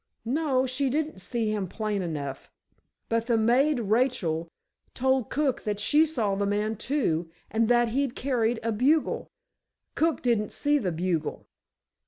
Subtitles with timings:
[0.25, 2.49] "No; she didn't see him plain enough.
[3.07, 4.47] But the maid, Rachel,
[4.95, 9.29] told cook that she saw the man, too, and that he carried a bugle.
[9.93, 11.45] Cook didn't see the bugle."